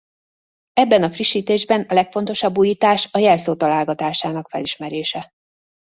Ebben 0.73 1.03
a 1.03 1.11
frissítésben 1.11 1.81
a 1.81 1.93
legfontosabb 1.93 2.57
újítás 2.57 3.09
a 3.11 3.17
jelszó 3.17 3.55
találgatásának 3.55 4.47
felismerése. 4.47 5.29